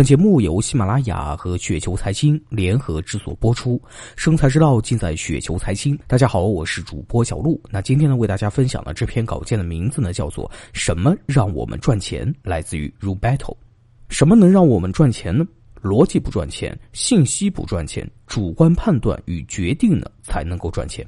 [0.00, 3.78] 本节目由喜马拉雅和雪球财经联合制作播出，
[4.16, 5.94] 生财之道尽在雪球财经。
[6.06, 7.60] 大家好，我是主播小璐。
[7.68, 13.54] 那今天呢，为大家分享的这篇稿件的名字呢，叫做《什么让我们赚钱》，来自于 Ru Battle。
[14.08, 15.46] 什么能让我们赚钱呢？
[15.82, 21.06] 逻辑不赚钱，信息不赚钱，主观判断与决定呢，才能够赚钱。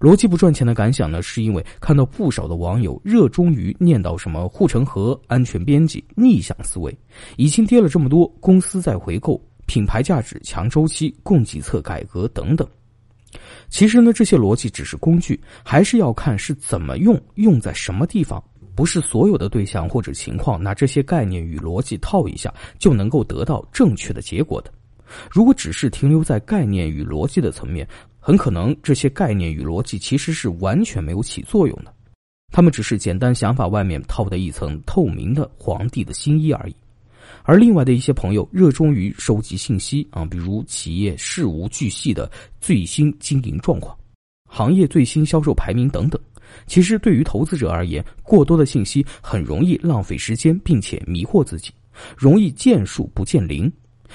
[0.00, 6.96] 逻辑不赚钱的感想呢，是因为看到不少的网友热衷于念叨什么护城河、安全边际、逆向思维，
[7.36, 12.66] 已经跌了这么多，公司在回购、品牌价值、强周期、供给侧改革等等。
[13.68, 18.42] 其实呢，这些逻辑只是工具，还是要看是怎么用，用在什么地方。
[18.74, 24.70] 不是所有的对象或者情况，拿这些概念与逻辑套一下，就能够得到正确的结果的。
[25.30, 27.88] 如果只是停留在概念与逻辑的层面，
[28.26, 31.94] 很可能这些概念与逻辑其实是完全没有起作用的，
[32.50, 36.74] 他们只是简单想法外面套的一层透明的皇帝的新衣而已。
[37.44, 42.28] 而另外的一些朋友热衷于收集信息啊，比如企业事无巨细的
[42.60, 43.96] 最新经营状况、
[44.48, 46.20] 行业最新销售排名等等。
[46.66, 51.70] 其实对于投资者而言，过多的信息很容易浪费时间，并且迷惑自己，
[52.16, 53.72] 容易见树不见林。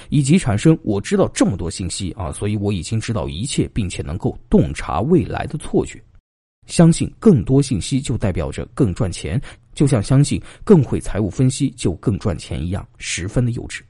[0.10, 6.02] 以及产生我知道这么多信息啊，所以我已经知道一切，并且能够洞察未来的错觉。
[6.68, 9.42] 相信更多信息就代表着更赚钱，
[9.74, 13.82] 就像相信更会财务分析就更赚钱一样，十分的幼稚。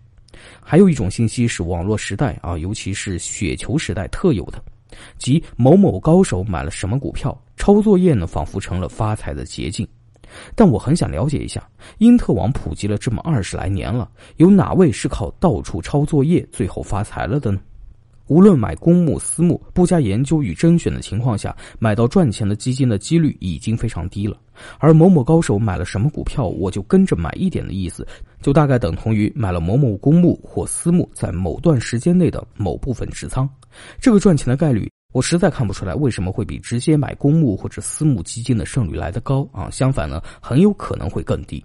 [0.61, 4.63] 还有一种信息是网络时代啊，尤其是雪球时代特有的，
[5.17, 9.87] 即某某高手买了什么股票，抄作业呢，仿佛成了发财的捷径。
[10.55, 17.59] 但我很想了解一下，因特网普及了这么二十来年了，有哪位是靠到处抄作业最后发财了的呢？
[18.27, 24.37] 无论买公募、私募，不加研究与甄选的情况下，买到赚钱的基金的几率已经非常低了。
[24.77, 28.07] 而某某高手买了什么股票，我就跟着买一点的意思，
[28.41, 33.49] 就大概等同于买了某某公募或私募在某段时间内的某部分持仓，
[33.99, 34.89] 这个赚钱的概率。
[35.11, 39.69] 我实在看不出来为什么会比直接买公募或者私募基金的胜率来得高啊！
[39.69, 41.63] 相反呢，很有可能会更低。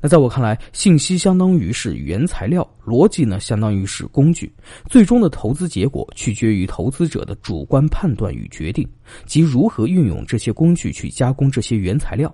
[0.00, 4.52] 那在我看来，信息相当于是原材料，逻辑呢相当于是工具，
[4.88, 8.88] 最终的投资结果取决于投资者的主观判断与决定，
[9.26, 12.32] 即如何运用这些工具去加工这些原材料。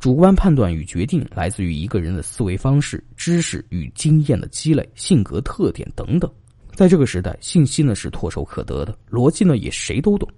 [0.00, 6.30] 主观判断与决定来自于一个人的思维方式、知识与经验的积累、性格特点等等。
[6.74, 10.28] 在这个时代，信息呢是唾手可得的，逻辑呢也谁都懂。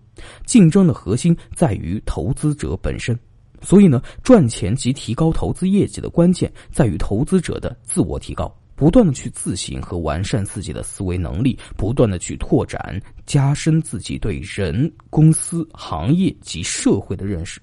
[0.44, 3.18] 竞争的核心在于投资者本身，
[3.62, 17.60] 所以呢，赚钱及提高投资业绩的关键在于投资者的自我提高，不断的去自省和完善自己的思维能力，不断的去拓展、加深自己对人、公司、行业及社会的认识，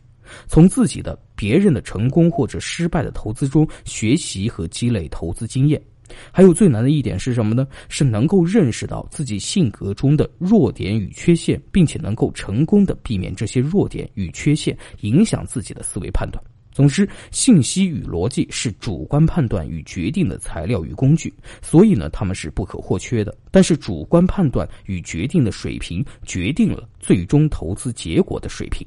[0.48, 5.82] 从自己的、别人的成功或者失败的投资中学习和积累投资经验。
[6.32, 7.68] 还有最难的一点是什么呢？
[7.90, 16.44] 是能够认识到自己性格中的弱点与缺陷，并且能够成功的避免这些弱点与缺陷影响自己的思维判断。
[16.72, 21.32] 总之，信息与逻辑是主观判断与决定的材料与工具，
[21.62, 23.36] 所以呢，他们是不可或缺的。
[23.52, 28.84] 但是，主观判断与决定的水平决定了最终投资结果的水平。